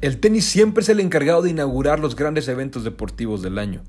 El 0.00 0.18
tenis 0.18 0.46
siempre 0.46 0.80
es 0.80 0.88
el 0.88 0.98
encargado 0.98 1.42
de 1.42 1.50
inaugurar 1.50 2.00
los 2.00 2.16
grandes 2.16 2.48
eventos 2.48 2.84
deportivos 2.84 3.42
del 3.42 3.58
año, 3.58 3.82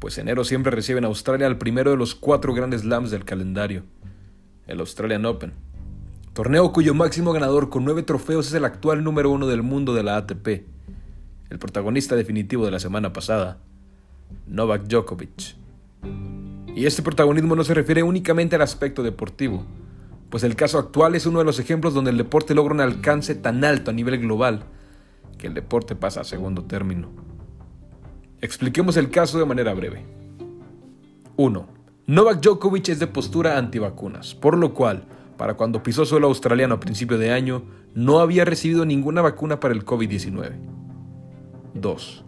pues 0.00 0.18
enero 0.18 0.42
siempre 0.42 0.72
recibe 0.72 0.98
en 0.98 1.04
Australia 1.04 1.46
al 1.46 1.56
primero 1.56 1.92
de 1.92 1.96
los 1.96 2.16
cuatro 2.16 2.52
grandes 2.52 2.80
slams 2.80 3.12
del 3.12 3.24
calendario, 3.24 3.84
el 4.66 4.80
Australian 4.80 5.24
Open, 5.24 5.52
torneo 6.32 6.72
cuyo 6.72 6.94
máximo 6.94 7.32
ganador 7.32 7.70
con 7.70 7.84
nueve 7.84 8.02
trofeos 8.02 8.48
es 8.48 8.54
el 8.54 8.64
actual 8.64 9.04
número 9.04 9.30
uno 9.30 9.46
del 9.46 9.62
mundo 9.62 9.94
de 9.94 10.02
la 10.02 10.16
ATP, 10.16 10.48
el 11.50 11.58
protagonista 11.60 12.16
definitivo 12.16 12.64
de 12.64 12.72
la 12.72 12.80
semana 12.80 13.12
pasada, 13.12 13.58
Novak 14.48 14.88
Djokovic. 14.88 15.54
Y 16.74 16.86
este 16.86 17.02
protagonismo 17.02 17.54
no 17.54 17.62
se 17.62 17.74
refiere 17.74 18.02
únicamente 18.02 18.56
al 18.56 18.62
aspecto 18.62 19.04
deportivo, 19.04 19.64
pues 20.28 20.42
el 20.42 20.56
caso 20.56 20.80
actual 20.80 21.14
es 21.14 21.24
uno 21.24 21.38
de 21.38 21.44
los 21.44 21.60
ejemplos 21.60 21.94
donde 21.94 22.10
el 22.10 22.18
deporte 22.18 22.52
logra 22.52 22.74
un 22.74 22.80
alcance 22.80 23.36
tan 23.36 23.62
alto 23.62 23.92
a 23.92 23.94
nivel 23.94 24.18
global, 24.18 24.64
que 25.38 25.46
el 25.46 25.54
deporte 25.54 25.94
pasa 25.94 26.20
a 26.20 26.24
segundo 26.24 26.64
término. 26.64 27.08
Expliquemos 28.40 28.96
el 28.96 29.10
caso 29.10 29.38
de 29.38 29.46
manera 29.46 29.74
breve. 29.74 30.04
1. 31.36 31.66
Novak 32.06 32.40
Djokovic 32.40 32.88
es 32.90 32.98
de 32.98 33.06
postura 33.06 33.58
antivacunas, 33.58 34.34
por 34.34 34.56
lo 34.56 34.72
cual, 34.74 35.04
para 35.36 35.54
cuando 35.54 35.82
pisó 35.82 36.04
suelo 36.04 36.28
australiano 36.28 36.76
a 36.76 36.80
principio 36.80 37.18
de 37.18 37.32
año, 37.32 37.64
no 37.94 38.20
había 38.20 38.44
recibido 38.44 38.84
ninguna 38.84 39.22
vacuna 39.22 39.58
para 39.58 39.74
el 39.74 39.84
COVID-19. 39.84 40.52
2. 41.74 42.24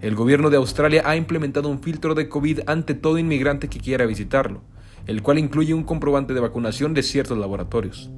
El 0.00 0.14
gobierno 0.14 0.48
de 0.48 0.56
Australia 0.56 1.02
ha 1.04 1.16
implementado 1.16 1.68
un 1.68 1.80
filtro 1.80 2.14
de 2.14 2.28
COVID 2.28 2.60
ante 2.66 2.94
todo 2.94 3.18
inmigrante 3.18 3.68
que 3.68 3.80
quiera 3.80 4.06
visitarlo, 4.06 4.62
el 5.06 5.22
cual 5.22 5.38
incluye 5.38 5.74
un 5.74 5.84
comprobante 5.84 6.34
de 6.34 6.40
vacunación 6.40 6.94
de 6.94 7.02
ciertos 7.02 7.36
laboratorios. 7.36 8.10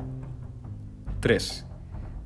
3. 1.20 1.66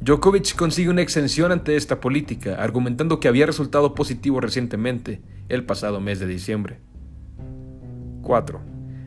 Djokovic 0.01 0.55
consigue 0.57 0.91
una 0.91 1.03
exención 1.03 1.53
ante 1.53 1.77
esta 1.77 2.01
política, 2.01 2.57
argumentando 2.57 3.21
que 3.21 3.29
había 3.29 3.47
resultado 3.47 3.95
positivo 3.95 4.41
recientemente, 4.41 5.23
el 5.49 5.65
pasado 5.65 6.01
mes 6.01 6.19
de 6.19 6.27
diciembre. 6.27 6.81
4. 8.23 8.61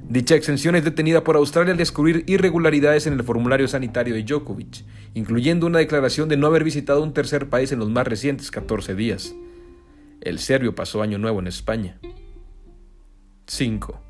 Dicha 0.09 0.35
exención 0.35 0.75
es 0.75 0.85
detenida 0.85 1.23
por 1.23 1.35
Australia 1.35 1.73
al 1.73 1.77
descubrir 1.77 2.23
irregularidades 2.27 3.07
en 3.07 3.13
el 3.13 3.23
formulario 3.23 3.67
sanitario 3.67 4.15
de 4.15 4.23
Djokovic, 4.23 4.85
incluyendo 5.13 5.67
una 5.67 5.79
declaración 5.79 6.29
de 6.29 6.37
no 6.37 6.47
haber 6.47 6.63
visitado 6.63 7.03
un 7.03 7.13
tercer 7.13 7.49
país 7.49 7.71
en 7.73 7.79
los 7.79 7.89
más 7.89 8.07
recientes 8.07 8.49
14 8.49 8.95
días. 8.95 9.35
El 10.21 10.39
serbio 10.39 10.75
pasó 10.75 11.01
año 11.01 11.17
nuevo 11.17 11.39
en 11.39 11.47
España. 11.47 11.99
5. 13.47 14.01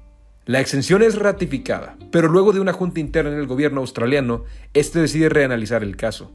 La 0.45 0.61
exención 0.61 1.02
es 1.02 1.16
ratificada, 1.16 1.98
pero 2.11 2.28
luego 2.28 2.53
de 2.53 2.59
una 2.59 2.73
junta 2.73 3.00
interna 3.00 3.31
en 3.31 3.39
el 3.39 3.48
gobierno 3.48 3.81
australiano, 3.81 4.45
este 4.73 5.00
decide 5.00 5.30
reanalizar 5.30 5.83
el 5.83 5.98
caso. 5.98 6.31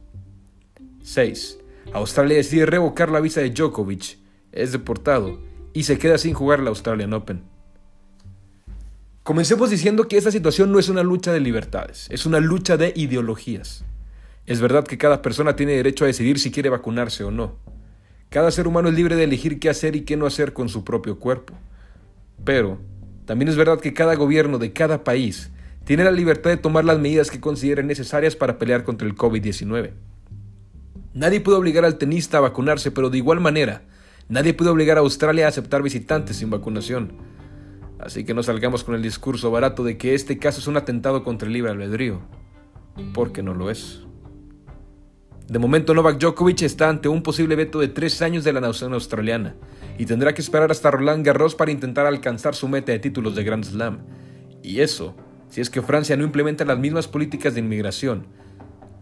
6. 1.03 1.59
Australia 1.93 2.37
decide 2.37 2.67
revocar 2.67 3.11
la 3.11 3.21
visa 3.21 3.41
de 3.41 3.51
Djokovic, 3.51 4.19
es 4.53 4.73
deportado 4.73 5.41
y 5.73 5.85
se 5.85 5.99
queda 5.99 6.19
sin 6.19 6.35
jugar 6.35 6.61
la 6.61 6.71
Australian 6.71 7.13
Open. 7.13 7.43
Comencemos 9.23 9.71
diciendo 9.71 10.09
que 10.09 10.17
esta 10.17 10.31
situación 10.31 10.73
no 10.73 10.79
es 10.79 10.89
una 10.89 11.03
lucha 11.03 11.33
de 11.33 11.41
libertades, 11.41 12.09
es 12.11 12.27
una 12.27 12.41
lucha 12.41 12.77
de 12.77 12.93
ideologías. 12.97 13.85
Es 14.47 14.61
verdad 14.61 14.85
que 14.85 14.99
cada 14.99 15.23
persona 15.23 15.55
tiene 15.55 15.73
derecho 15.73 16.05
a 16.05 16.09
decidir 16.09 16.39
si 16.39 16.51
quiere 16.51 16.71
vacunarse 16.71 17.23
o 17.23 17.31
no. 17.31 17.57
Cada 18.31 18.51
ser 18.51 18.67
humano 18.67 18.89
es 18.89 18.95
libre 18.95 19.15
de 19.15 19.25
elegir 19.25 19.61
qué 19.61 19.69
hacer 19.69 19.95
y 19.95 20.03
qué 20.03 20.17
no 20.17 20.27
hacer 20.27 20.53
con 20.53 20.69
su 20.69 20.85
propio 20.85 21.19
cuerpo. 21.19 21.55
Pero 22.45 22.81
también 23.27 23.49
es 23.49 23.57
verdad 23.57 23.81
que 23.81 23.95
cada 23.95 24.17
gobierno 24.17 24.59
de 24.59 24.73
cada 24.73 25.05
país 25.05 25.51
tiene 25.85 26.05
la 26.05 26.11
libertad 26.11 26.51
de 26.51 26.57
tomar 26.57 26.85
las 26.85 26.99
medidas 26.99 27.31
que 27.31 27.41
considere 27.41 27.83
necesarias 27.83 28.35
para 28.35 28.59
pelear 28.59 28.83
contra 28.83 29.07
el 29.07 29.15
COVID-19. 29.15 29.93
Nadie 31.15 31.41
puede 31.41 31.59
obligar 31.59 31.85
al 31.85 31.99
tenista 31.99 32.39
a 32.39 32.43
vacunarse, 32.43 32.91
pero 32.91 33.11
de 33.11 33.19
igual 33.19 33.41
manera, 33.41 33.83
nadie 34.29 34.55
puede 34.55 34.71
obligar 34.71 34.97
a 34.97 35.01
Australia 35.01 35.47
a 35.47 35.49
aceptar 35.49 35.83
visitantes 35.83 36.37
sin 36.37 36.49
vacunación. 36.49 37.13
Así 37.99 38.25
que 38.25 38.35
no 38.35 38.43
salgamos 38.43 38.83
con 38.83 38.95
el 38.95 39.03
discurso 39.03 39.51
barato 39.51 39.85
de 39.85 39.99
que 39.99 40.15
este 40.15 40.39
caso 40.39 40.61
es 40.61 40.67
un 40.67 40.77
atentado 40.77 41.23
contra 41.23 41.47
el 41.47 41.53
libre 41.53 41.71
albedrío, 41.71 42.21
porque 43.13 43.43
no 43.43 43.55
lo 43.55 43.71
es. 43.71 44.01
De 45.49 45.59
momento 45.59 45.93
Novak 45.93 46.19
Djokovic 46.19 46.63
está 46.63 46.89
ante 46.89 47.09
un 47.09 47.23
posible 47.23 47.57
veto 47.57 47.79
de 47.79 47.89
tres 47.89 48.23
años 48.23 48.43
de 48.43 48.55
la 48.55 48.61
nación 48.61 48.95
australiana 48.95 49.55
y 49.99 50.07
tendrá 50.07 50.33
que 50.33 50.41
esperar 50.41 50.71
hasta 50.71 50.91
Roland 50.91 51.27
Garros 51.27 51.55
para 51.55 51.71
intentar 51.71 52.07
alcanzar 52.07 52.55
su 52.55 52.69
meta 52.69 52.91
de 52.91 53.01
títulos 53.01 53.35
de 53.35 53.45
Grand 53.45 53.65
Slam. 53.65 53.99
Y 54.63 54.81
eso, 54.81 55.15
si 55.51 55.61
es 55.61 55.69
que 55.69 55.83
Francia 55.83 56.17
no 56.17 56.25
implementa 56.25 56.65
las 56.65 56.79
mismas 56.79 57.07
políticas 57.07 57.53
de 57.53 57.61
inmigración, 57.61 58.27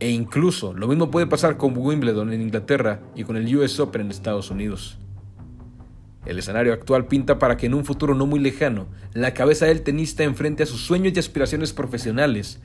e 0.00 0.10
incluso 0.10 0.72
lo 0.72 0.88
mismo 0.88 1.10
puede 1.10 1.26
pasar 1.26 1.56
con 1.56 1.76
Wimbledon 1.76 2.32
en 2.32 2.40
Inglaterra 2.40 3.00
y 3.14 3.24
con 3.24 3.36
el 3.36 3.54
US 3.56 3.78
Open 3.78 4.00
en 4.00 4.10
Estados 4.10 4.50
Unidos. 4.50 4.98
El 6.26 6.38
escenario 6.38 6.72
actual 6.72 7.06
pinta 7.06 7.38
para 7.38 7.56
que 7.56 7.66
en 7.66 7.74
un 7.74 7.84
futuro 7.84 8.14
no 8.14 8.26
muy 8.26 8.40
lejano, 8.40 8.88
la 9.14 9.32
cabeza 9.32 9.66
del 9.66 9.82
tenista 9.82 10.24
enfrente 10.24 10.62
a 10.62 10.66
sus 10.66 10.84
sueños 10.84 11.12
y 11.14 11.18
aspiraciones 11.18 11.72
profesionales 11.72 12.60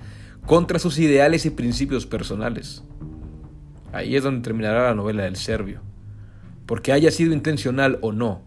contra 0.45 0.79
sus 0.79 0.99
ideales 0.99 1.45
y 1.45 1.51
principios 1.51 2.05
personales. 2.05 2.83
Ahí 3.93 4.15
es 4.15 4.23
donde 4.23 4.41
terminará 4.41 4.87
la 4.87 4.95
novela 4.95 5.23
del 5.23 5.37
serbio. 5.37 5.81
Porque 6.65 6.91
haya 6.91 7.11
sido 7.11 7.33
intencional 7.33 7.97
o 8.01 8.11
no, 8.11 8.41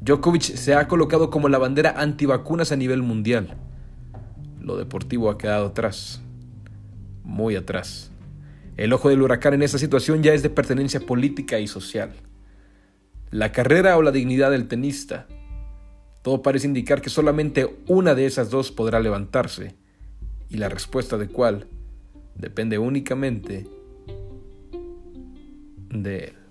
Djokovic 0.00 0.42
se 0.42 0.74
ha 0.74 0.86
colocado 0.86 1.30
como 1.30 1.48
la 1.48 1.58
bandera 1.58 1.94
antivacunas 1.96 2.70
a 2.70 2.76
nivel 2.76 3.02
mundial. 3.02 3.56
Lo 4.60 4.76
deportivo 4.76 5.28
ha 5.30 5.38
quedado 5.38 5.66
atrás, 5.66 6.22
muy 7.24 7.56
atrás. 7.56 8.11
El 8.76 8.92
ojo 8.92 9.08
del 9.08 9.22
huracán 9.22 9.54
en 9.54 9.62
esta 9.62 9.78
situación 9.78 10.22
ya 10.22 10.32
es 10.32 10.42
de 10.42 10.50
pertenencia 10.50 11.00
política 11.00 11.58
y 11.58 11.66
social. 11.66 12.12
La 13.30 13.52
carrera 13.52 13.96
o 13.96 14.02
la 14.02 14.12
dignidad 14.12 14.50
del 14.50 14.68
tenista. 14.68 15.26
Todo 16.22 16.42
parece 16.42 16.66
indicar 16.66 17.02
que 17.02 17.10
solamente 17.10 17.68
una 17.86 18.14
de 18.14 18.26
esas 18.26 18.50
dos 18.50 18.70
podrá 18.70 19.00
levantarse, 19.00 19.74
y 20.48 20.56
la 20.56 20.68
respuesta 20.68 21.18
de 21.18 21.28
cuál 21.28 21.66
depende 22.34 22.78
únicamente 22.78 23.66
de 25.90 26.18
él. 26.24 26.41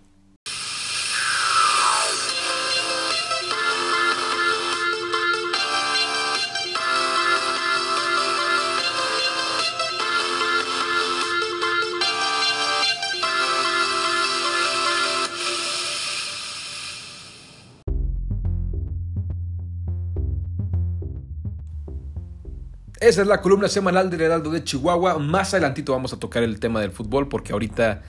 Esa 23.01 23.23
es 23.23 23.27
la 23.27 23.41
columna 23.41 23.67
semanal 23.67 24.11
del 24.11 24.21
Heraldo 24.21 24.51
de 24.51 24.63
Chihuahua. 24.63 25.17
Más 25.17 25.55
adelantito 25.55 25.91
vamos 25.91 26.13
a 26.13 26.19
tocar 26.19 26.43
el 26.43 26.59
tema 26.59 26.79
del 26.81 26.91
fútbol 26.91 27.27
porque 27.27 27.51
ahorita 27.51 28.03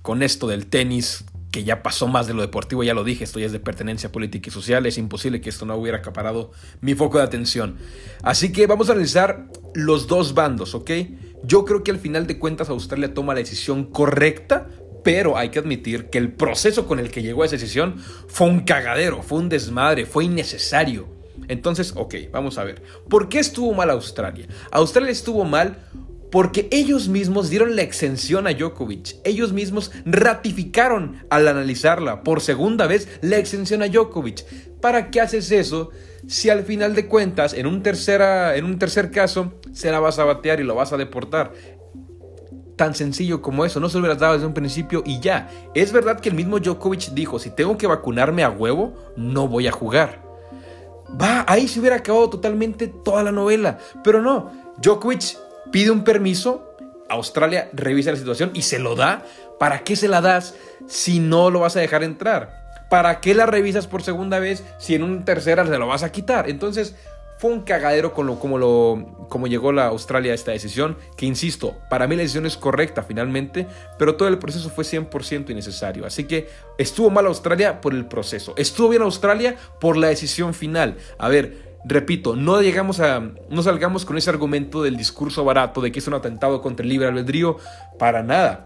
con 0.00 0.22
esto 0.22 0.46
del 0.46 0.68
tenis, 0.68 1.26
que 1.50 1.64
ya 1.64 1.82
pasó 1.82 2.08
más 2.08 2.26
de 2.26 2.32
lo 2.32 2.40
deportivo, 2.40 2.82
ya 2.82 2.94
lo 2.94 3.04
dije, 3.04 3.24
esto 3.24 3.38
ya 3.38 3.44
es 3.44 3.52
de 3.52 3.60
pertenencia 3.60 4.10
política 4.10 4.48
y 4.48 4.50
social, 4.50 4.86
es 4.86 4.96
imposible 4.96 5.42
que 5.42 5.50
esto 5.50 5.66
no 5.66 5.76
hubiera 5.76 5.98
acaparado 5.98 6.50
mi 6.80 6.94
foco 6.94 7.18
de 7.18 7.24
atención. 7.24 7.76
Así 8.22 8.50
que 8.50 8.66
vamos 8.66 8.88
a 8.88 8.92
analizar 8.92 9.48
los 9.74 10.06
dos 10.06 10.32
bandos, 10.32 10.74
¿ok? 10.74 10.92
Yo 11.44 11.66
creo 11.66 11.84
que 11.84 11.90
al 11.90 11.98
final 11.98 12.26
de 12.26 12.38
cuentas 12.38 12.70
Australia 12.70 13.12
toma 13.12 13.34
la 13.34 13.40
decisión 13.40 13.84
correcta, 13.84 14.66
pero 15.04 15.36
hay 15.36 15.50
que 15.50 15.58
admitir 15.58 16.06
que 16.06 16.16
el 16.16 16.32
proceso 16.32 16.86
con 16.86 17.00
el 17.00 17.10
que 17.10 17.20
llegó 17.20 17.42
a 17.42 17.46
esa 17.46 17.56
decisión 17.56 17.96
fue 18.28 18.46
un 18.46 18.60
cagadero, 18.60 19.22
fue 19.22 19.40
un 19.40 19.50
desmadre, 19.50 20.06
fue 20.06 20.24
innecesario. 20.24 21.17
Entonces, 21.46 21.92
ok, 21.96 22.14
vamos 22.32 22.58
a 22.58 22.64
ver. 22.64 22.82
¿Por 23.08 23.28
qué 23.28 23.38
estuvo 23.38 23.72
mal 23.74 23.90
Australia? 23.90 24.48
Australia 24.72 25.12
estuvo 25.12 25.44
mal 25.44 25.78
porque 26.30 26.68
ellos 26.70 27.08
mismos 27.08 27.50
dieron 27.50 27.76
la 27.76 27.82
exención 27.82 28.46
a 28.46 28.52
Djokovic. 28.52 29.16
Ellos 29.24 29.52
mismos 29.52 29.92
ratificaron 30.04 31.24
al 31.30 31.48
analizarla 31.48 32.22
por 32.22 32.40
segunda 32.40 32.86
vez 32.86 33.08
la 33.22 33.38
exención 33.38 33.82
a 33.82 33.88
Djokovic. 33.88 34.44
¿Para 34.80 35.10
qué 35.10 35.20
haces 35.20 35.50
eso 35.50 35.90
si 36.26 36.50
al 36.50 36.64
final 36.64 36.94
de 36.94 37.06
cuentas, 37.06 37.54
en 37.54 37.66
un, 37.66 37.82
tercera, 37.82 38.56
en 38.56 38.64
un 38.64 38.78
tercer 38.78 39.10
caso, 39.10 39.54
se 39.72 39.90
la 39.90 40.00
vas 40.00 40.18
a 40.18 40.24
batear 40.24 40.60
y 40.60 40.64
lo 40.64 40.74
vas 40.74 40.92
a 40.92 40.96
deportar? 40.96 41.52
Tan 42.76 42.94
sencillo 42.94 43.42
como 43.42 43.64
eso, 43.64 43.80
no 43.80 43.88
se 43.88 43.94
lo 43.94 44.02
hubieras 44.02 44.20
dado 44.20 44.34
desde 44.34 44.46
un 44.46 44.54
principio 44.54 45.02
y 45.04 45.20
ya. 45.20 45.50
Es 45.74 45.92
verdad 45.92 46.20
que 46.20 46.28
el 46.28 46.36
mismo 46.36 46.60
Djokovic 46.60 47.10
dijo, 47.12 47.38
si 47.38 47.50
tengo 47.50 47.76
que 47.76 47.86
vacunarme 47.86 48.44
a 48.44 48.50
huevo, 48.50 48.94
no 49.16 49.48
voy 49.48 49.66
a 49.66 49.72
jugar. 49.72 50.27
Va, 51.10 51.44
ahí 51.48 51.68
se 51.68 51.80
hubiera 51.80 51.96
acabado 51.96 52.30
totalmente 52.30 52.88
toda 52.88 53.22
la 53.22 53.32
novela. 53.32 53.78
Pero 54.04 54.20
no, 54.20 54.52
Djokovic 54.78 55.38
pide 55.70 55.90
un 55.90 56.04
permiso, 56.04 56.74
Australia 57.08 57.70
revisa 57.72 58.10
la 58.10 58.18
situación 58.18 58.50
y 58.54 58.62
se 58.62 58.78
lo 58.78 58.94
da. 58.94 59.24
¿Para 59.58 59.80
qué 59.80 59.96
se 59.96 60.08
la 60.08 60.20
das 60.20 60.54
si 60.86 61.18
no 61.18 61.50
lo 61.50 61.60
vas 61.60 61.76
a 61.76 61.80
dejar 61.80 62.04
entrar? 62.04 62.86
¿Para 62.88 63.20
qué 63.20 63.34
la 63.34 63.46
revisas 63.46 63.86
por 63.86 64.02
segunda 64.02 64.38
vez 64.38 64.64
si 64.78 64.94
en 64.94 65.02
una 65.02 65.24
tercera 65.24 65.66
se 65.66 65.78
lo 65.78 65.86
vas 65.86 66.02
a 66.02 66.12
quitar? 66.12 66.48
Entonces, 66.48 66.94
Fue 67.38 67.50
un 67.50 67.62
cagadero 67.62 68.12
con 68.12 68.26
lo, 68.26 68.38
como, 68.38 68.58
lo, 68.58 69.26
como 69.28 69.46
llegó 69.46 69.72
la 69.72 69.86
Australia 69.86 70.32
a 70.32 70.34
esta 70.34 70.50
decisión, 70.50 70.96
que 71.16 71.24
insisto, 71.24 71.76
para 71.88 72.06
mí 72.06 72.16
la 72.16 72.22
decisión 72.22 72.46
es 72.46 72.56
correcta 72.56 73.04
finalmente, 73.04 73.66
pero 73.98 74.16
todo 74.16 74.28
el 74.28 74.38
proceso 74.38 74.70
fue 74.70 74.84
100% 74.84 75.50
innecesario. 75.50 76.04
Así 76.04 76.24
que 76.24 76.48
estuvo 76.78 77.10
mal 77.10 77.26
Australia 77.26 77.80
por 77.80 77.94
el 77.94 78.06
proceso, 78.06 78.54
estuvo 78.56 78.88
bien 78.88 79.02
Australia 79.02 79.56
por 79.80 79.96
la 79.96 80.08
decisión 80.08 80.52
final. 80.52 80.96
A 81.16 81.28
ver, 81.28 81.78
repito, 81.84 82.36
no 82.36 82.60
llegamos 82.60 83.00
a, 83.00 83.20
no 83.20 83.62
salgamos 83.62 84.04
con 84.04 84.18
ese 84.18 84.30
argumento 84.30 84.82
del 84.82 84.96
discurso 84.96 85.44
barato 85.44 85.80
de 85.80 85.92
que 85.92 86.00
es 86.00 86.06
un 86.08 86.14
atentado 86.14 86.60
contra 86.60 86.82
el 86.82 86.90
libre 86.90 87.08
albedrío, 87.08 87.56
para 87.98 88.22
nada. 88.22 88.64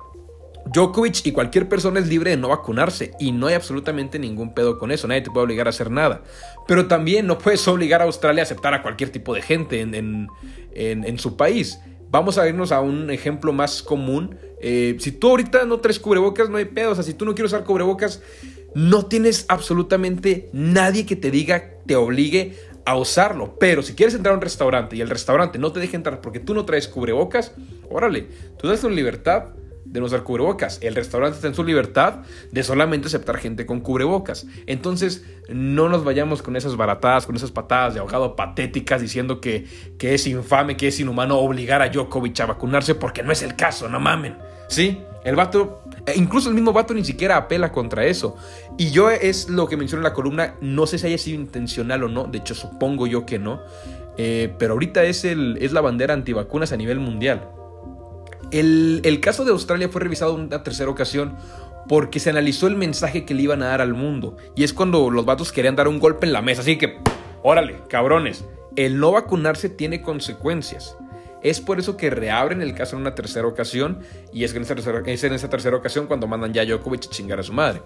Djokovic 0.66 1.26
y 1.26 1.32
cualquier 1.32 1.68
persona 1.68 2.00
es 2.00 2.08
libre 2.08 2.30
de 2.30 2.36
no 2.36 2.48
vacunarse 2.48 3.12
y 3.18 3.32
no 3.32 3.48
hay 3.48 3.54
absolutamente 3.54 4.18
ningún 4.18 4.54
pedo 4.54 4.78
con 4.78 4.90
eso, 4.90 5.08
nadie 5.08 5.22
te 5.22 5.30
puede 5.30 5.44
obligar 5.44 5.66
a 5.66 5.70
hacer 5.70 5.90
nada. 5.90 6.22
Pero 6.66 6.86
también 6.86 7.26
no 7.26 7.38
puedes 7.38 7.66
obligar 7.68 8.00
a 8.00 8.04
Australia 8.04 8.42
a 8.42 8.44
aceptar 8.44 8.74
a 8.74 8.82
cualquier 8.82 9.10
tipo 9.10 9.34
de 9.34 9.42
gente 9.42 9.80
en, 9.80 10.28
en, 10.74 11.18
su 11.18 11.36
país. 11.36 11.80
Vamos 12.10 12.38
a 12.38 12.48
irnos 12.48 12.72
a 12.72 12.80
un 12.80 13.10
ejemplo 13.10 13.52
más 13.52 13.82
común. 13.82 14.36
Eh, 14.60 14.96
si 15.00 15.12
tú 15.12 15.30
ahorita 15.30 15.64
no 15.64 15.80
traes 15.80 15.98
cubrebocas, 15.98 16.48
no 16.48 16.58
hay 16.58 16.66
pedo. 16.66 16.92
O 16.92 16.94
sea, 16.94 17.04
si 17.04 17.14
tú 17.14 17.24
no 17.24 17.34
quieres 17.34 17.52
usar 17.52 17.64
cubrebocas, 17.64 18.22
no 18.74 19.06
tienes 19.06 19.46
absolutamente 19.48 20.48
nadie 20.52 21.06
que 21.06 21.16
te 21.16 21.30
diga, 21.30 21.70
te 21.86 21.96
obligue 21.96 22.56
a 22.84 22.96
usarlo. 22.96 23.56
Pero 23.58 23.82
si 23.82 23.94
quieres 23.94 24.14
entrar 24.14 24.34
a 24.34 24.36
un 24.36 24.42
restaurante 24.42 24.96
y 24.96 25.00
el 25.00 25.10
restaurante 25.10 25.58
no 25.58 25.72
te 25.72 25.80
deja 25.80 25.96
entrar 25.96 26.20
porque 26.20 26.40
tú 26.40 26.54
no 26.54 26.64
traes 26.64 26.88
cubrebocas, 26.88 27.52
órale, 27.90 28.28
tú 28.58 28.68
das 28.68 28.80
tu 28.80 28.90
libertad 28.90 29.48
de 29.84 30.00
no 30.00 30.06
usar 30.06 30.22
cubrebocas. 30.22 30.78
El 30.82 30.94
restaurante 30.94 31.36
está 31.36 31.48
en 31.48 31.54
su 31.54 31.64
libertad 31.64 32.20
de 32.50 32.62
solamente 32.62 33.08
aceptar 33.08 33.38
gente 33.38 33.66
con 33.66 33.80
cubrebocas. 33.80 34.46
Entonces, 34.66 35.24
no 35.48 35.88
nos 35.88 36.04
vayamos 36.04 36.42
con 36.42 36.56
esas 36.56 36.76
baratadas, 36.76 37.26
con 37.26 37.36
esas 37.36 37.50
patadas 37.50 37.94
de 37.94 38.00
ahogado 38.00 38.36
patéticas 38.36 39.00
diciendo 39.00 39.40
que, 39.40 39.66
que 39.98 40.14
es 40.14 40.26
infame, 40.26 40.76
que 40.76 40.88
es 40.88 41.00
inhumano 41.00 41.38
obligar 41.38 41.82
a 41.82 41.88
Djokovic 41.88 42.40
a 42.40 42.46
vacunarse 42.46 42.94
porque 42.94 43.22
no 43.22 43.32
es 43.32 43.42
el 43.42 43.56
caso, 43.56 43.88
no 43.88 44.00
mamen. 44.00 44.36
Sí, 44.68 45.02
el 45.24 45.36
vato, 45.36 45.82
e 46.06 46.16
incluso 46.16 46.48
el 46.48 46.54
mismo 46.54 46.72
vato 46.72 46.94
ni 46.94 47.04
siquiera 47.04 47.36
apela 47.36 47.70
contra 47.72 48.04
eso. 48.06 48.36
Y 48.78 48.90
yo 48.90 49.10
es 49.10 49.48
lo 49.48 49.68
que 49.68 49.76
menciono 49.76 50.00
en 50.00 50.04
la 50.04 50.14
columna, 50.14 50.54
no 50.60 50.86
sé 50.86 50.98
si 50.98 51.06
haya 51.06 51.18
sido 51.18 51.40
intencional 51.40 52.04
o 52.04 52.08
no, 52.08 52.24
de 52.24 52.38
hecho 52.38 52.54
supongo 52.54 53.06
yo 53.06 53.26
que 53.26 53.38
no. 53.38 53.60
Eh, 54.16 54.52
pero 54.58 54.74
ahorita 54.74 55.04
es, 55.04 55.24
el, 55.24 55.58
es 55.60 55.72
la 55.72 55.80
bandera 55.80 56.14
antivacunas 56.14 56.72
a 56.72 56.76
nivel 56.76 56.98
mundial. 56.98 57.48
El, 58.52 59.18
caso 59.20 59.44
de 59.44 59.50
Australia 59.50 59.88
fue 59.88 60.02
revisado 60.02 60.34
una 60.34 60.62
tercera 60.62 60.90
ocasión 60.90 61.36
porque 61.88 62.20
se 62.20 62.30
analizó 62.30 62.66
el 62.66 62.76
mensaje 62.76 63.24
que 63.24 63.34
le 63.34 63.42
iban 63.42 63.62
a 63.62 63.68
dar 63.68 63.80
al 63.80 63.94
mundo. 63.94 64.36
Y 64.54 64.62
es 64.62 64.72
cuando 64.72 65.10
los 65.10 65.24
vatos 65.24 65.52
querían 65.52 65.74
dar 65.74 65.88
un 65.88 65.98
golpe 65.98 66.26
en 66.26 66.32
la 66.32 66.42
mesa. 66.42 66.60
Así 66.60 66.76
que, 66.76 66.98
órale, 67.42 67.78
cabrones, 67.88 68.44
el 68.76 69.00
no 69.00 69.12
vacunarse 69.12 69.68
tiene 69.68 70.02
consecuencias. 70.02 70.96
Es 71.42 71.60
por 71.60 71.80
eso 71.80 71.96
que 71.96 72.10
reabren 72.10 72.62
el 72.62 72.74
caso 72.74 72.94
en 72.94 73.02
una 73.02 73.14
tercera 73.14 73.48
ocasión. 73.48 74.00
Y 74.32 74.44
es, 74.44 74.54
en 74.54 74.62
esa 74.62 74.74
tercera, 74.74 75.02
en 75.04 75.34
esa 75.34 75.50
tercera 75.50 75.76
ocasión 75.76 76.06
cuando 76.06 76.26
mandan 76.26 76.52
ya 76.52 76.62
a 76.62 76.66
Djokovic 76.66 77.06
a 77.06 77.10
chingar 77.10 77.40
a 77.40 77.42
su 77.42 77.54
madre. 77.54 77.82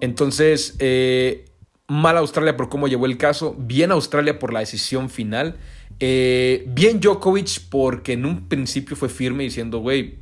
Entonces, 0.00 0.76
eh, 0.78 1.46
mal 1.88 2.18
Australia 2.18 2.56
por 2.56 2.68
cómo 2.68 2.88
llevó 2.88 3.06
el 3.06 3.16
caso. 3.16 3.56
Bien 3.58 3.90
Australia 3.90 4.38
por 4.38 4.52
la 4.52 4.60
decisión 4.60 5.08
final. 5.08 5.56
Eh, 6.00 6.64
bien 6.68 7.00
Djokovic 7.00 7.68
porque 7.70 8.12
en 8.12 8.24
un 8.24 8.48
principio 8.48 8.96
fue 8.96 9.08
firme 9.08 9.44
diciendo, 9.44 9.78
güey, 9.78 10.18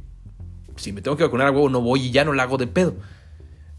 si 0.76 0.92
me 0.92 1.02
tengo 1.02 1.16
que 1.16 1.24
vacunar 1.24 1.48
a 1.48 1.50
huevo 1.50 1.68
no 1.68 1.80
voy 1.80 2.02
y 2.02 2.10
ya 2.10 2.24
no 2.24 2.32
la 2.32 2.44
hago 2.44 2.56
de 2.56 2.66
pedo. 2.66 2.96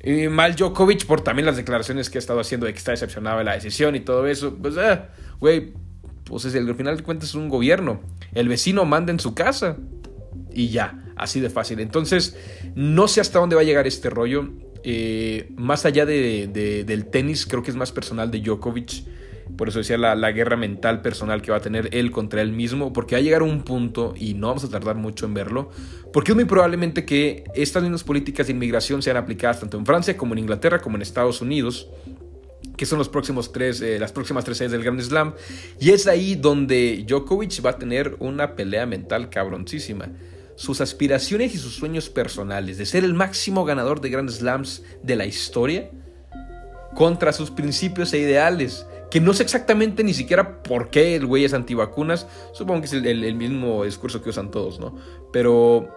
Y 0.04 0.28
mal 0.28 0.56
Djokovic 0.56 1.06
por 1.06 1.22
también 1.22 1.46
las 1.46 1.58
declaraciones 1.58 2.10
que 2.10 2.18
ha 2.18 2.20
estado 2.20 2.40
haciendo 2.40 2.66
de 2.66 2.74
que 2.74 2.78
está 2.78 2.92
decepcionado 2.92 3.40
de 3.40 3.44
la 3.44 3.54
decisión 3.54 3.96
y 3.96 4.00
todo 4.00 4.28
eso. 4.28 4.56
Pues, 4.56 4.76
eh, 4.78 5.02
güey, 5.40 5.74
pues 6.24 6.46
es 6.46 6.56
el, 6.56 6.68
al 6.68 6.76
final 6.76 6.98
de 6.98 7.04
cuentas 7.04 7.30
es 7.30 7.36
un 7.36 7.50
gobierno. 7.50 8.02
El 8.34 8.48
vecino 8.48 8.86
manda 8.86 9.12
en 9.12 9.20
su 9.20 9.34
casa 9.34 9.78
y 10.54 10.70
ya, 10.70 11.04
así 11.16 11.40
de 11.40 11.50
fácil. 11.50 11.80
Entonces, 11.80 12.38
no 12.76 13.08
sé 13.08 13.22
hasta 13.22 13.40
dónde 13.40 13.56
va 13.56 13.62
a 13.62 13.66
llegar 13.66 13.88
este 13.88 14.10
rollo. 14.10 14.50
Eh, 14.84 15.52
más 15.58 15.86
allá 15.86 16.06
de, 16.06 16.84
del 16.86 17.06
tenis, 17.08 17.46
creo 17.46 17.64
que 17.64 17.72
es 17.72 17.78
más 17.78 17.92
personal 17.92 18.30
de 18.30 18.40
Djokovic. 18.40 19.04
Por 19.56 19.70
eso 19.70 19.80
decía 19.80 19.98
la, 19.98 20.32
guerra 20.32 20.58
mental 20.58 21.02
personal 21.02 21.42
que 21.42 21.52
va 21.52 21.58
a 21.58 21.62
tener 21.62 21.90
él 21.94 22.12
contra 22.12 22.42
él 22.42 22.52
mismo, 22.52 22.92
porque 22.92 23.16
va 23.16 23.20
a 23.20 23.22
llegar 23.22 23.44
un 23.44 23.64
punto, 23.64 24.14
y 24.18 24.34
no 24.34 24.48
vamos 24.48 24.64
a 24.64 24.70
tardar 24.70 24.96
mucho 24.96 25.26
en 25.26 25.34
verlo, 25.34 25.70
porque 26.12 26.32
es 26.32 26.36
muy 26.36 26.46
probablemente 26.46 27.06
que 27.06 27.44
estas 27.56 27.84
mismas 27.84 28.04
políticas 28.04 28.48
de 28.48 28.54
inmigración 28.54 29.02
sean 29.02 29.18
aplicadas 29.18 29.60
tanto 29.60 29.78
en 29.78 29.86
Francia 29.86 30.18
como 30.18 30.34
en 30.34 30.40
Inglaterra 30.40 30.80
como 30.80 30.96
en 30.96 31.02
Estados 31.02 31.42
Unidos, 31.42 31.90
que 32.76 32.86
son 32.86 33.00
los 33.00 33.10
próximos 33.10 33.52
tres, 33.52 33.82
eh, 33.82 33.98
las 34.00 34.12
próximas 34.12 34.46
tres 34.46 34.58
sedes 34.58 34.72
del 34.72 34.84
Grand 34.84 35.02
Slam, 35.02 35.34
y 35.80 35.90
es 35.90 36.08
ahí 36.08 36.36
donde 36.36 37.04
Djokovic 37.08 37.66
va 37.66 37.72
a 37.72 37.78
tener 37.80 38.16
una 38.20 38.56
pelea 38.56 38.86
mental 38.86 39.30
cabroncísima. 39.30 40.10
Sus 40.56 40.82
aspiraciones 40.82 41.54
y 41.54 41.58
sus 41.58 41.76
sueños 41.76 42.10
personales 42.10 42.78
de 42.78 42.86
ser 42.86 43.04
el 43.04 43.14
máximo 43.14 43.64
ganador 43.66 44.02
de 44.02 44.10
Grand 44.10 44.30
Slams 44.30 44.84
de 45.04 45.16
la 45.16 45.26
historia 45.26 45.92
contra 46.96 47.32
sus 47.32 47.52
principios 47.52 48.12
e 48.14 48.20
ideales 48.20 48.88
que 49.10 49.22
no 49.22 49.34
sé 49.34 49.44
exactamente 49.44 50.04
ni 50.04 50.14
siquiera 50.14 50.62
por 50.64 50.90
qué 50.90 51.16
el 51.16 51.26
güey 51.26 51.46
es 51.46 51.54
antivacunas. 51.54 52.28
Supongo 52.54 52.82
que 52.82 52.88
es 52.88 52.94
el, 52.94 53.36
mismo 53.36 53.84
discurso 53.84 54.22
que 54.22 54.30
usan 54.30 54.52
todos, 54.52 54.80
¿no? 54.80 54.96
Pero, 55.32 55.88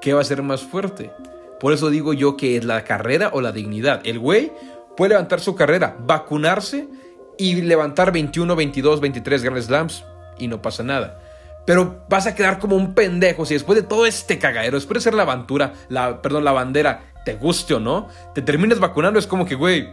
¿qué 0.00 0.14
va 0.14 0.20
a 0.20 0.24
ser 0.24 0.42
más 0.42 0.62
fuerte? 0.62 1.12
Por 1.60 1.72
eso 1.72 1.90
digo 1.90 2.12
yo 2.12 2.36
que 2.36 2.56
es 2.56 2.64
la 2.64 2.84
carrera 2.84 3.30
o 3.32 3.40
la 3.40 3.52
dignidad. 3.52 4.00
El 4.04 4.18
güey 4.18 4.52
puede 4.96 5.10
levantar 5.10 5.40
su 5.40 5.54
carrera, 5.54 5.96
vacunarse 6.00 6.88
y 7.36 7.62
levantar 7.62 8.12
21, 8.12 8.56
22, 8.56 9.00
23 9.00 9.42
Grand 9.42 9.62
Slams 9.62 10.04
y 10.38 10.48
no 10.48 10.62
pasa 10.62 10.82
nada. 10.82 11.20
Pero 11.66 12.04
vas 12.08 12.26
a 12.26 12.34
quedar 12.34 12.58
como 12.58 12.76
un 12.76 12.94
pendejo 12.94 13.44
si 13.44 13.54
después 13.54 13.76
de 13.76 13.86
todo 13.86 14.06
este 14.06 14.38
cagadero, 14.38 14.76
después 14.76 14.96
de 14.96 15.10
ser 15.10 15.14
la 15.14 15.24
aventura, 15.24 15.74
la, 15.88 16.22
perdón, 16.22 16.44
la 16.44 16.52
bandera, 16.52 17.12
te 17.24 17.34
guste 17.34 17.74
o 17.74 17.80
no, 17.80 18.08
te 18.34 18.40
terminas 18.40 18.78
vacunando, 18.78 19.18
es 19.18 19.26
como 19.26 19.44
que, 19.44 19.54
güey, 19.54 19.88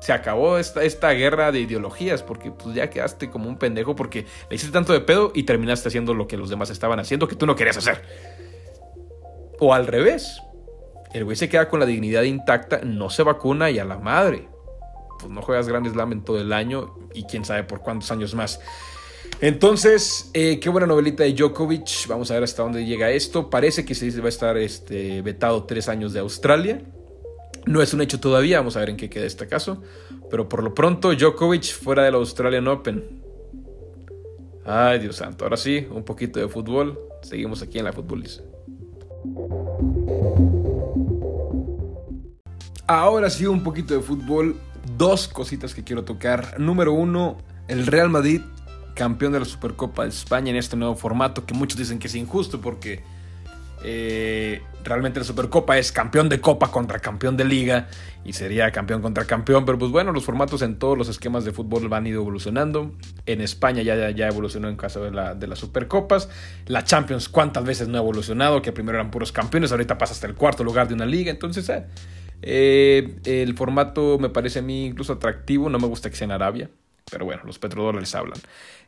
se 0.00 0.12
acabó 0.12 0.58
esta, 0.58 0.82
esta 0.84 1.10
guerra 1.10 1.52
de 1.52 1.60
ideologías, 1.60 2.22
porque 2.22 2.50
pues 2.50 2.74
ya 2.74 2.90
quedaste 2.90 3.30
como 3.30 3.48
un 3.48 3.58
pendejo 3.58 3.96
porque 3.96 4.26
le 4.48 4.56
hiciste 4.56 4.72
tanto 4.72 4.92
de 4.92 5.00
pedo 5.00 5.32
y 5.34 5.42
terminaste 5.42 5.88
haciendo 5.88 6.14
lo 6.14 6.28
que 6.28 6.36
los 6.36 6.50
demás 6.50 6.70
estaban 6.70 7.00
haciendo 7.00 7.28
que 7.28 7.36
tú 7.36 7.46
no 7.46 7.56
querías 7.56 7.76
hacer. 7.76 8.02
O 9.60 9.74
al 9.74 9.86
revés, 9.86 10.40
el 11.12 11.24
güey 11.24 11.36
se 11.36 11.48
queda 11.48 11.68
con 11.68 11.80
la 11.80 11.86
dignidad 11.86 12.22
intacta, 12.22 12.80
no 12.84 13.10
se 13.10 13.22
vacuna 13.22 13.70
y 13.70 13.78
a 13.78 13.84
la 13.84 13.98
madre. 13.98 14.48
Pues 15.18 15.32
no 15.32 15.42
juegas 15.42 15.66
Grand 15.66 15.90
Slam 15.90 16.12
en 16.12 16.22
todo 16.22 16.40
el 16.40 16.52
año 16.52 16.94
y 17.12 17.24
quién 17.24 17.44
sabe 17.44 17.64
por 17.64 17.80
cuántos 17.80 18.10
años 18.12 18.34
más. 18.34 18.60
Entonces, 19.40 20.30
eh, 20.34 20.60
qué 20.60 20.68
buena 20.68 20.86
novelita 20.86 21.24
de 21.24 21.32
Djokovic. 21.32 22.06
Vamos 22.08 22.30
a 22.30 22.34
ver 22.34 22.44
hasta 22.44 22.62
dónde 22.62 22.84
llega 22.84 23.10
esto. 23.10 23.50
Parece 23.50 23.84
que 23.84 23.94
se 23.94 24.10
va 24.20 24.26
a 24.26 24.28
estar 24.28 24.56
este, 24.56 25.22
vetado 25.22 25.64
tres 25.64 25.88
años 25.88 26.12
de 26.12 26.20
Australia. 26.20 26.82
No 27.68 27.82
es 27.82 27.92
un 27.92 28.00
hecho 28.00 28.18
todavía, 28.18 28.60
vamos 28.60 28.78
a 28.78 28.80
ver 28.80 28.88
en 28.88 28.96
qué 28.96 29.10
queda 29.10 29.26
este 29.26 29.46
caso. 29.46 29.82
Pero 30.30 30.48
por 30.48 30.62
lo 30.62 30.72
pronto, 30.72 31.12
Djokovic 31.12 31.74
fuera 31.74 32.02
del 32.02 32.14
Australian 32.14 32.66
Open. 32.66 33.22
Ay, 34.64 35.00
Dios 35.00 35.16
santo. 35.16 35.44
Ahora 35.44 35.58
sí, 35.58 35.86
un 35.90 36.02
poquito 36.02 36.40
de 36.40 36.48
fútbol. 36.48 36.98
Seguimos 37.20 37.60
aquí 37.60 37.78
en 37.78 37.84
la 37.84 37.92
Futbolis. 37.92 38.42
Ahora 42.86 43.28
sí, 43.28 43.44
un 43.44 43.62
poquito 43.62 43.92
de 43.92 44.00
fútbol. 44.00 44.56
Dos 44.96 45.28
cositas 45.28 45.74
que 45.74 45.84
quiero 45.84 46.04
tocar. 46.04 46.58
Número 46.58 46.94
uno, 46.94 47.36
el 47.68 47.86
Real 47.86 48.08
Madrid, 48.08 48.40
campeón 48.94 49.32
de 49.32 49.40
la 49.40 49.44
Supercopa 49.44 50.04
de 50.04 50.08
España 50.08 50.50
en 50.50 50.56
este 50.56 50.74
nuevo 50.74 50.96
formato 50.96 51.44
que 51.44 51.52
muchos 51.52 51.78
dicen 51.78 51.98
que 51.98 52.06
es 52.06 52.14
injusto 52.14 52.62
porque 52.62 53.02
eh, 53.82 54.62
realmente 54.84 55.20
la 55.20 55.24
Supercopa 55.24 55.78
es 55.78 55.92
campeón 55.92 56.28
de 56.28 56.40
Copa 56.40 56.70
contra 56.70 56.98
campeón 56.98 57.36
de 57.36 57.44
Liga 57.44 57.88
y 58.24 58.32
sería 58.32 58.70
campeón 58.70 59.02
contra 59.02 59.24
campeón, 59.24 59.64
pero 59.64 59.78
pues 59.78 59.90
bueno, 59.90 60.12
los 60.12 60.24
formatos 60.24 60.62
en 60.62 60.78
todos 60.78 60.98
los 60.98 61.08
esquemas 61.08 61.44
de 61.44 61.52
fútbol 61.52 61.88
van 61.88 62.06
ido 62.06 62.20
evolucionando. 62.20 62.92
En 63.26 63.40
España 63.40 63.82
ya, 63.82 64.10
ya 64.10 64.28
evolucionó 64.28 64.68
en 64.68 64.76
caso 64.76 65.04
de, 65.04 65.10
la, 65.10 65.34
de 65.34 65.46
las 65.46 65.58
Supercopas. 65.58 66.28
La 66.66 66.84
Champions, 66.84 67.28
¿cuántas 67.28 67.64
veces 67.64 67.88
no 67.88 67.98
ha 67.98 68.00
evolucionado? 68.00 68.62
Que 68.62 68.72
primero 68.72 68.98
eran 68.98 69.10
puros 69.10 69.32
campeones, 69.32 69.70
ahorita 69.70 69.98
pasa 69.98 70.12
hasta 70.12 70.26
el 70.26 70.34
cuarto 70.34 70.64
lugar 70.64 70.88
de 70.88 70.94
una 70.94 71.06
liga. 71.06 71.30
Entonces, 71.30 71.68
eh, 71.70 71.82
eh, 72.42 73.42
el 73.42 73.54
formato 73.56 74.18
me 74.18 74.28
parece 74.28 74.60
a 74.60 74.62
mí 74.62 74.86
incluso 74.86 75.14
atractivo. 75.14 75.70
No 75.70 75.78
me 75.78 75.86
gusta 75.86 76.10
que 76.10 76.16
sea 76.16 76.26
en 76.26 76.32
Arabia. 76.32 76.70
Pero 77.10 77.24
bueno, 77.24 77.42
los 77.44 77.58
petrodólares 77.58 78.14
hablan. 78.14 78.38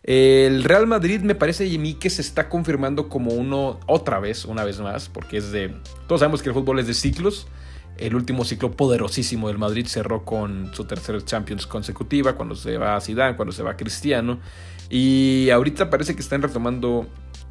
El 0.03 0.65
Real 0.65 0.87
Madrid 0.87 1.21
me 1.21 1.35
parece 1.35 1.75
a 1.75 1.79
mí 1.79 1.95
que 1.95 2.11
se 2.11 2.23
está 2.23 2.49
confirmando 2.49 3.09
como 3.09 3.33
uno, 3.33 3.81
otra 3.87 4.21
vez, 4.21 4.45
una 4.45 4.65
vez 4.65 4.81
más, 4.81 5.09
porque 5.09 5.39
es 5.39 5.53
de... 5.53 5.75
Todos 6.07 6.21
sabemos 6.21 6.43
que 6.43 6.49
el 6.49 6.55
fútbol 6.55 6.79
es 6.79 6.87
de 6.87 6.95
ciclos. 6.95 7.49
El 7.97 8.15
último 8.15 8.45
ciclo 8.45 8.71
poderosísimo 8.71 9.49
del 9.49 9.59
Madrid 9.59 9.87
cerró 9.87 10.25
con 10.25 10.75
su 10.75 10.85
tercera 10.85 11.23
Champions 11.23 11.67
consecutiva, 11.67 12.35
cuando 12.35 12.55
se 12.55 12.79
va 12.79 12.97
a 12.97 13.01
Zidane, 13.01 13.37
cuando 13.37 13.53
se 13.53 13.63
va 13.63 13.73
a 13.73 13.77
Cristiano. 13.77 14.41
Y 14.89 15.51
ahorita 15.51 15.91
parece 15.91 16.15
que 16.15 16.23
están 16.23 16.41
retomando 16.41 17.07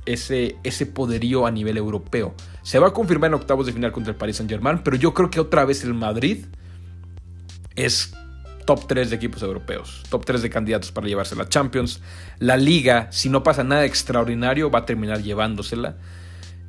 ese, 0.06 0.58
ese 0.64 0.86
poderío 0.88 1.46
a 1.46 1.52
nivel 1.52 1.78
europeo. 1.78 2.34
Se 2.64 2.80
va 2.80 2.88
a 2.88 2.94
confirmar 2.94 3.30
en 3.30 3.36
octavos 3.36 3.68
de 3.68 3.74
final 3.74 3.92
contra 3.92 4.12
el 4.12 4.18
Paris 4.18 4.38
Saint 4.38 4.50
Germain, 4.50 4.80
pero 4.84 4.98
yo 4.98 5.14
creo 5.14 5.30
que 5.30 5.40
otra 5.40 5.66
vez 5.66 5.84
el 5.84 5.94
Madrid 5.94 6.46
es 7.76 8.14
top 8.70 8.86
3 8.86 9.10
de 9.10 9.16
equipos 9.16 9.42
europeos, 9.42 10.04
top 10.12 10.26
3 10.26 10.44
de 10.44 10.50
candidatos 10.52 10.92
para 10.92 11.08
llevarse 11.08 11.36
la 11.36 11.50
Champions. 11.50 12.02
La 12.38 12.56
liga, 12.56 13.08
si 13.10 13.28
no 13.28 13.42
pasa 13.42 13.64
nada 13.64 13.84
extraordinario, 13.84 14.70
va 14.70 14.80
a 14.80 14.86
terminar 14.86 15.24
llevándosela. 15.24 15.96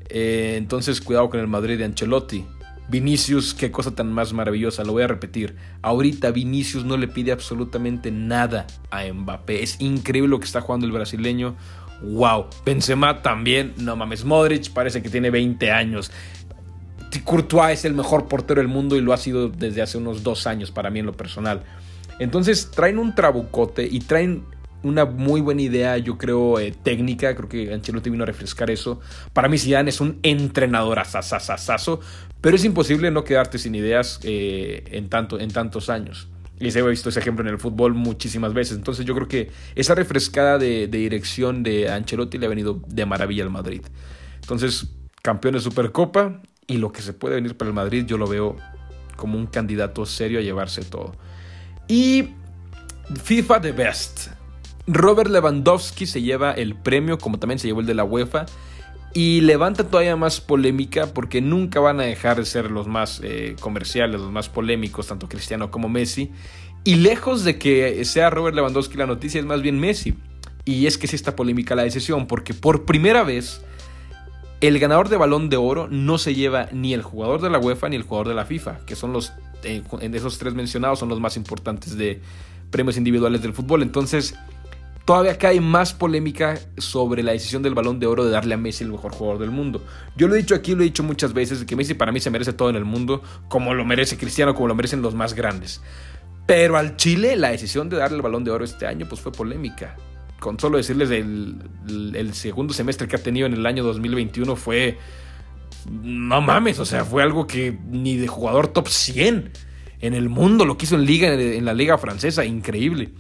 Eh, 0.09 0.55
entonces, 0.57 1.03
cuidado 1.03 1.29
con 1.29 1.41
el 1.41 1.47
Madrid 1.47 1.77
de 1.77 1.85
Ancelotti. 1.85 2.47
Vinicius, 2.89 3.53
qué 3.53 3.71
cosa 3.71 3.95
tan 3.95 4.11
más 4.15 4.33
maravillosa, 4.33 4.83
lo 4.83 4.93
voy 4.93 5.03
a 5.03 5.09
repetir. 5.09 5.57
Ahorita 5.83 6.31
Vinicius 6.31 6.87
no 6.87 6.97
le 6.97 7.07
pide 7.07 7.33
absolutamente 7.33 8.11
nada 8.11 8.67
a 8.91 9.05
Mbappé. 9.05 9.63
Es 9.63 9.79
increíble 9.79 10.31
lo 10.31 10.41
que 10.41 10.47
está 10.47 10.63
jugando 10.63 10.87
el 10.87 10.93
brasileño. 10.93 11.55
Wow. 12.03 12.47
Benzema 12.65 13.21
también, 13.21 13.75
no 13.77 13.95
mames. 13.95 14.25
Modric 14.25 14.71
parece 14.71 15.03
que 15.03 15.11
tiene 15.11 15.29
20 15.29 15.71
años. 15.71 16.11
Courtois 17.27 17.81
es 17.81 17.85
el 17.85 17.93
mejor 17.93 18.27
portero 18.27 18.63
del 18.63 18.69
mundo 18.69 18.97
y 18.97 19.03
lo 19.03 19.13
ha 19.13 19.19
sido 19.19 19.51
desde 19.51 19.83
hace 19.83 19.99
unos 19.99 20.23
dos 20.23 20.47
años 20.47 20.71
para 20.71 20.89
mí 20.89 21.01
en 21.01 21.07
lo 21.07 21.13
personal. 21.13 21.63
Entonces 22.21 22.71
traen 22.71 22.99
un 22.99 23.15
trabucote 23.15 23.89
y 23.91 24.01
traen 24.01 24.45
una 24.83 25.07
muy 25.07 25.41
buena 25.41 25.63
idea, 25.63 25.97
yo 25.99 26.19
creo, 26.19 26.59
eh, 26.59 26.73
técnica. 26.73 27.35
Creo 27.35 27.49
que 27.49 27.73
Ancelotti 27.73 28.11
vino 28.11 28.25
a 28.25 28.27
refrescar 28.27 28.71
eso. 28.71 29.01
Para 29.33 29.49
mí, 29.49 29.59
Zidane 29.59 29.89
es 29.89 30.01
un 30.01 30.19
entrenador 30.23 30.99
asasasasazo, 30.99 32.01
pero 32.41 32.57
es 32.57 32.65
imposible 32.65 33.11
no 33.11 33.25
quedarte 33.25 33.59
sin 33.59 33.75
ideas 33.75 34.21
eh, 34.23 34.85
en, 34.93 35.09
tanto, 35.09 35.41
en 35.41 35.51
tantos 35.51 35.89
años. 35.89 36.29
Y 36.59 36.71
se 36.71 36.81
ha 36.81 36.85
visto 36.85 37.09
ese 37.09 37.21
ejemplo 37.21 37.43
en 37.43 37.51
el 37.51 37.59
fútbol 37.59 37.95
muchísimas 37.95 38.53
veces. 38.53 38.77
Entonces, 38.77 39.07
yo 39.07 39.15
creo 39.15 39.29
que 39.29 39.51
esa 39.75 39.95
refrescada 39.95 40.59
de, 40.59 40.89
de 40.89 40.99
dirección 40.99 41.63
de 41.63 41.89
Ancelotti 41.89 42.37
le 42.37 42.47
ha 42.47 42.51
venido 42.51 42.83
de 42.87 43.07
maravilla 43.07 43.45
al 43.45 43.51
Madrid. 43.51 43.81
Entonces, 44.43 44.89
campeón 45.23 45.55
de 45.55 45.61
Supercopa 45.61 46.43
y 46.67 46.77
lo 46.77 46.93
que 46.93 47.01
se 47.01 47.15
puede 47.15 47.37
venir 47.37 47.57
para 47.57 47.71
el 47.71 47.75
Madrid, 47.75 48.05
yo 48.07 48.19
lo 48.19 48.27
veo 48.27 48.57
como 49.17 49.39
un 49.39 49.47
candidato 49.47 50.05
serio 50.05 50.39
a 50.39 50.43
llevarse 50.43 50.85
todo. 50.85 51.15
Y 51.91 52.29
FIFA 53.25 53.63
The 53.63 53.73
Best. 53.73 54.29
Robert 54.87 55.29
Lewandowski 55.29 56.07
se 56.07 56.23
lleva 56.23 56.53
el 56.53 56.77
premio, 56.77 57.19
como 57.19 57.41
también 57.41 57.59
se 57.59 57.67
llevó 57.67 57.81
el 57.81 57.87
de 57.87 57.95
la 57.95 58.05
UEFA, 58.05 58.47
y 59.13 59.41
levanta 59.41 59.83
todavía 59.83 60.15
más 60.15 60.41
polémica 60.41 61.09
porque 61.09 61.41
nunca 61.41 61.81
van 61.81 61.99
a 61.99 62.05
dejar 62.05 62.37
de 62.37 62.45
ser 62.45 62.71
los 62.71 62.87
más 62.87 63.21
eh, 63.25 63.57
comerciales, 63.59 64.21
los 64.21 64.31
más 64.31 64.49
polémicos, 64.49 65.09
tanto 65.09 65.29
Cristiano 65.29 65.73
como 65.73 65.89
Messi. 65.89 66.31
Y 66.85 66.95
lejos 66.95 67.43
de 67.43 67.59
que 67.59 68.05
sea 68.05 68.31
Robert 68.31 68.55
Lewandowski 68.55 68.97
la 68.97 69.07
noticia, 69.07 69.41
es 69.41 69.47
más 69.47 69.61
bien 69.61 69.81
Messi. 69.81 70.15
Y 70.65 70.87
es 70.87 70.97
que 70.97 71.07
es 71.07 71.15
esta 71.15 71.35
polémica 71.35 71.75
la 71.75 71.83
decisión, 71.83 72.29
porque 72.29 72.55
por 72.55 72.85
primera 72.85 73.25
vez 73.25 73.63
el 74.61 74.79
ganador 74.79 75.09
de 75.09 75.17
balón 75.17 75.51
de 75.51 75.57
oro 75.57 75.89
no 75.91 76.19
se 76.19 76.37
lleva 76.37 76.69
ni 76.71 76.95
el 76.95 77.03
jugador 77.03 77.41
de 77.41 77.51
la 77.51 77.59
UEFA 77.59 77.89
ni 77.89 77.97
el 77.97 78.05
jugador 78.05 78.29
de 78.29 78.35
la 78.35 78.45
FIFA, 78.45 78.87
que 78.87 78.95
son 78.95 79.13
los, 79.13 79.33
eh, 79.65 79.83
en 80.01 80.15
esos 80.15 80.39
tres 80.39 80.55
mencionados, 80.55 80.99
son 80.99 81.09
los 81.09 81.21
más 81.21 81.37
importantes 81.37 81.97
de 81.97 82.21
premios 82.71 82.97
individuales 82.97 83.43
del 83.43 83.53
fútbol. 83.53 83.83
Entonces, 83.83 84.35
todavía 85.05 85.37
hay 85.43 85.61
más 85.61 85.93
polémica 85.93 86.59
sobre 86.79 87.23
la 87.23 87.33
decisión 87.33 87.63
del 87.63 87.75
balón 87.75 87.99
de 87.99 88.07
oro 88.07 88.25
de 88.25 88.31
darle 88.31 88.55
a 88.55 88.57
Messi 88.57 88.85
el 88.85 88.91
mejor 88.91 89.13
jugador 89.13 89.41
del 89.41 89.51
mundo. 89.51 89.85
Yo 90.17 90.29
lo 90.29 90.35
he 90.35 90.39
dicho 90.39 90.55
aquí, 90.55 90.75
lo 90.75 90.83
he 90.83 90.85
dicho 90.85 91.03
muchas 91.03 91.33
veces, 91.33 91.65
que 91.65 91.77
Messi 91.77 91.95
para 91.95 92.13
mí 92.13 92.21
se 92.21 92.31
merece 92.31 92.53
todo 92.53 92.71
en 92.71 92.77
el 92.77 92.85
mundo, 92.85 93.23
como 93.49 93.75
lo 93.75 93.85
merece 93.85 94.17
Cristiano, 94.17 94.55
como 94.55 94.69
lo 94.69 94.75
merecen 94.75 95.03
los 95.03 95.15
más 95.15 95.35
grandes. 95.35 95.81
Pero 96.47 96.77
al 96.77 96.97
Chile 96.97 97.37
la 97.37 97.51
decisión 97.51 97.89
de 97.89 97.97
darle 97.97 98.17
el 98.17 98.23
balón 98.23 98.45
de 98.45 98.51
oro 98.51 98.65
este 98.65 98.87
año 98.87 99.07
pues 99.09 99.21
fue 99.21 99.33
polémica. 99.33 99.97
Con 100.41 100.59
solo 100.59 100.79
decirles 100.79 101.11
el 101.11 102.35
segundo 102.35 102.73
semestre 102.73 103.07
que 103.07 103.17
ha 103.17 103.23
tenido 103.23 103.47
en 103.47 103.53
el 103.53 103.67
año 103.67 103.85
2021 103.85 104.57
fue... 104.57 104.99
No 105.89 106.41
mames, 106.41 106.79
o 106.79 106.85
sea, 106.85 107.05
fue 107.05 107.23
algo 107.23 107.47
que 107.47 107.79
ni 107.89 108.17
de 108.17 108.27
jugador 108.27 108.69
top 108.69 108.89
100 108.89 109.53
en 110.01 110.15
el 110.15 110.29
mundo, 110.29 110.65
lo 110.65 110.77
que 110.77 110.87
hizo 110.87 110.97
en, 110.97 111.05
liga, 111.05 111.33
en 111.33 111.65
la 111.65 111.75
liga 111.75 111.99
francesa, 111.99 112.45
increíble. 112.45 113.11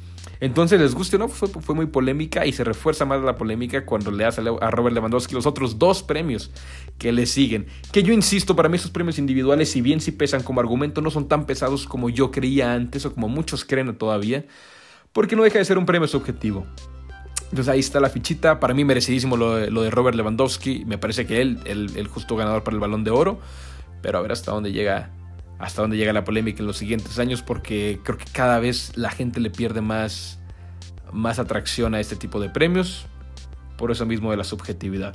Entonces, 0.41 0.81
les 0.81 0.95
guste 0.95 1.17
o 1.17 1.19
no, 1.19 1.29
fue, 1.29 1.75
muy 1.75 1.87
polémica 1.87 2.47
y 2.47 2.53
se 2.53 2.65
refuerza 2.65 3.05
más 3.05 3.23
la 3.23 3.37
polémica 3.37 3.85
cuando 3.85 4.11
le 4.11 4.25
hace 4.25 4.41
a 4.41 4.71
Robert 4.71 4.95
Lewandowski 4.95 5.35
los 5.35 5.45
otros 5.45 5.79
dos 5.79 6.03
premios 6.03 6.51
que 6.99 7.13
le 7.13 7.27
siguen. 7.27 7.67
Que 7.93 8.03
yo 8.03 8.15
insisto, 8.15 8.57
para 8.57 8.71
mí 8.71 8.77
esos 8.77 8.91
premios 8.91 9.19
individuales, 9.19 9.71
si 9.71 9.83
bien 9.83 10.01
sí 10.01 10.13
pesan 10.13 10.43
como 10.43 10.61
argumento, 10.61 11.03
no 11.03 11.11
son 11.11 11.29
tan 11.29 11.45
pesados 11.45 11.87
como 11.87 12.09
yo 12.09 12.31
creía 12.31 12.73
antes 12.73 13.05
o 13.05 13.13
como 13.13 13.29
muchos 13.29 13.67
creen 13.67 13.95
todavía, 13.97 14.47
porque 15.13 15.37
no 15.37 15.43
deja 15.43 15.59
de 15.59 15.65
ser 15.67 15.77
un 15.77 15.85
premio 15.85 16.09
subjetivo. 16.09 16.67
Entonces 17.51 17.69
ahí 17.69 17.81
está 17.81 17.99
la 17.99 18.11
fichita, 18.11 18.61
para 18.61 18.75
mí 18.75 18.85
merecidísimo 18.85 19.37
lo 19.37 19.57
de, 19.57 19.91
Robert 19.91 20.17
Lewandowski, 20.17 20.85
me 20.87 20.99
parece 20.99 21.27
que 21.27 21.41
él, 21.41 21.59
el, 21.65 22.07
justo 22.07 22.37
ganador 22.37 22.63
para 22.63 22.77
el 22.77 22.81
balón 22.81 23.03
de 23.03 23.11
oro, 23.11 23.41
pero 24.03 24.19
a 24.19 24.23
ver 24.23 24.31
hasta 24.33 24.53
dónde 24.53 24.73
llega 24.73 25.11
hasta 25.59 25.83
dónde 25.83 25.99
llega 25.99 26.15
la 26.15 26.25
polémica 26.25 26.61
en 26.61 26.67
los 26.67 26.79
siguientes 26.79 27.19
años 27.19 27.43
porque 27.43 28.01
creo 28.03 28.17
que 28.17 28.25
cada 28.33 28.61
vez 28.61 28.97
la 28.97 29.11
gente 29.11 29.41
le 29.41 29.51
pierde 29.51 29.83
más, 29.83 30.39
más 31.13 31.39
atracción 31.39 31.95
a 31.95 32.01
este 32.01 32.17
tipo 32.17 32.41
de 32.41 32.49
premios 32.49 33.07
por 33.77 33.91
eso 33.91 34.07
mismo 34.07 34.31
de 34.31 34.37
la 34.37 34.45
subjetividad. 34.45 35.15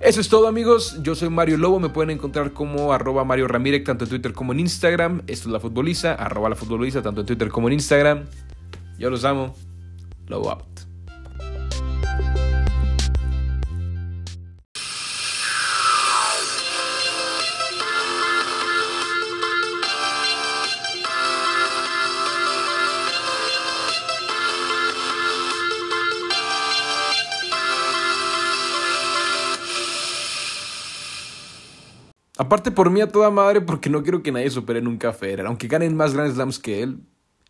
Eso 0.00 0.20
es 0.20 0.28
todo 0.28 0.48
amigos, 0.48 0.98
yo 1.02 1.14
soy 1.14 1.28
Mario 1.28 1.56
Lobo, 1.56 1.80
me 1.80 1.88
pueden 1.88 2.10
encontrar 2.10 2.52
como 2.52 2.92
arroba 2.92 3.24
Mario 3.24 3.48
Ramírez 3.48 3.84
tanto 3.84 4.04
en 4.04 4.10
Twitter 4.10 4.32
como 4.32 4.52
en 4.52 4.60
Instagram, 4.60 5.22
esto 5.26 5.48
es 5.48 5.52
La 5.52 5.60
Futboliza, 5.60 6.14
arroba 6.14 6.48
La 6.48 6.56
Futboliza 6.56 7.02
tanto 7.02 7.20
en 7.22 7.26
Twitter 7.26 7.48
como 7.48 7.68
en 7.68 7.74
Instagram, 7.74 8.24
yo 8.98 9.10
los 9.10 9.24
amo, 9.24 9.54
Lobo 10.26 10.50
out. 10.50 10.89
Aparte 32.50 32.72
por 32.72 32.90
mí 32.90 33.00
a 33.00 33.06
toda 33.06 33.30
madre 33.30 33.60
porque 33.60 33.88
no 33.88 34.02
quiero 34.02 34.24
que 34.24 34.32
nadie 34.32 34.50
supere 34.50 34.82
nunca 34.82 35.10
a 35.10 35.12
Federer. 35.12 35.46
Aunque 35.46 35.68
ganen 35.68 35.94
más 35.94 36.14
Grand 36.14 36.34
Slams 36.34 36.58
que 36.58 36.82
él, 36.82 36.98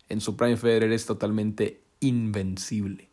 en 0.09 0.21
su 0.21 0.37
prime 0.37 0.57
Federer 0.57 0.91
es 0.91 1.07
totalmente 1.07 1.81
invencible. 2.01 3.10